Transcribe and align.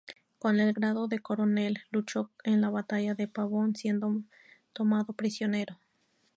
Con 0.39 0.59
el 0.59 0.73
grado 0.73 1.07
de 1.07 1.19
coronel 1.19 1.81
luchó 1.91 2.31
en 2.43 2.59
la 2.59 2.71
batalla 2.71 3.13
de 3.13 3.27
Pavón, 3.27 3.75
siendo 3.75 4.23
tomado 4.73 5.13
prisionero. 5.13 5.77